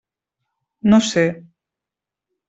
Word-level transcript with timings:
No 0.93 0.99
sé. 1.09 1.25